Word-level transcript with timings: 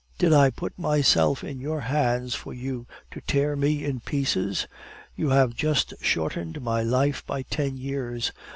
"Did 0.17 0.33
I 0.33 0.49
put 0.49 0.79
myself 0.79 1.43
in 1.43 1.59
your 1.59 1.81
hands 1.81 2.33
for 2.33 2.55
you 2.55 2.87
to 3.11 3.21
tear 3.21 3.55
me 3.55 3.85
in 3.85 3.99
pieces? 3.99 4.65
You 5.15 5.29
have 5.29 5.53
just 5.53 5.93
shortened 6.01 6.59
my 6.59 6.81
life 6.81 7.23
by 7.27 7.43
ten 7.43 7.77
years! 7.77 8.31